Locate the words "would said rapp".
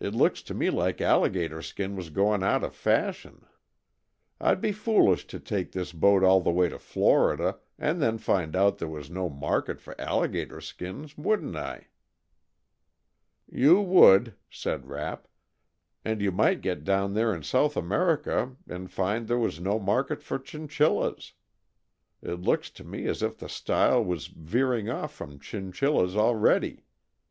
13.82-15.28